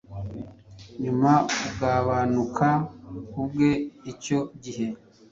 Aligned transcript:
Nyuma 1.03 1.31
kugabanuka 1.59 2.67
ubwe 3.41 3.69
icyo 4.11 4.39
gihe 4.63 4.87